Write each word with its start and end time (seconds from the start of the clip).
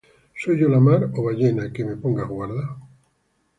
¿Soy 0.35 0.59
yo 0.59 0.67
la 0.67 0.79
mar, 0.79 1.11
ó 1.15 1.21
ballena, 1.25 1.71
Que 1.71 1.85
me 1.85 1.95
pongas 1.95 2.27
guarda? 2.27 2.63